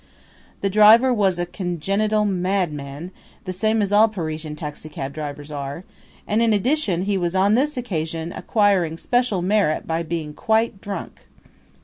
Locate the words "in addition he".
6.41-7.19